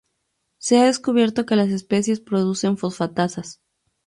[0.57, 3.61] Se ha descubierto que las especies producen fosfatasas.